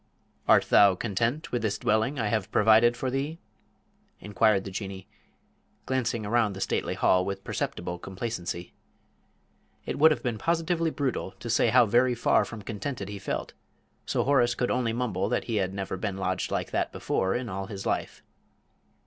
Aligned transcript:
"Art 0.47 0.63
thou 0.67 0.95
content 0.95 1.51
with 1.51 1.61
this 1.61 1.77
dwelling 1.77 2.17
I 2.17 2.25
have 2.29 2.49
provided 2.51 2.97
for 2.97 3.11
thee?" 3.11 3.37
inquired 4.19 4.63
the 4.63 4.71
Jinnee, 4.71 5.07
glancing 5.85 6.25
around 6.25 6.53
the 6.53 6.59
stately 6.59 6.95
hall 6.95 7.23
with 7.23 7.43
perceptible 7.43 7.99
complacency. 7.99 8.73
It 9.85 9.99
would 9.99 10.09
have 10.09 10.23
been 10.23 10.39
positively 10.39 10.89
brutal 10.89 11.33
to 11.33 11.51
say 11.51 11.67
how 11.69 11.85
very 11.85 12.15
far 12.15 12.45
from 12.45 12.63
contented 12.63 13.09
he 13.09 13.19
felt, 13.19 13.53
so 14.07 14.23
Horace 14.23 14.55
could 14.55 14.71
only 14.71 14.91
mumble 14.91 15.29
that 15.29 15.43
he 15.43 15.57
had 15.57 15.71
never 15.71 15.97
been 15.97 16.17
lodged 16.17 16.49
like 16.49 16.71
that 16.71 16.91
before 16.91 17.35
in 17.35 17.47
all 17.47 17.67
his 17.67 17.85
life. 17.85 18.23